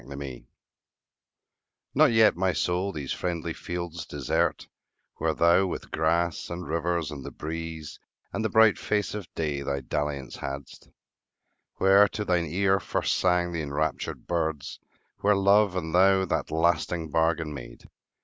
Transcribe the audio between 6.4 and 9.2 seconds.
and rivers, and the breeze, And the bright face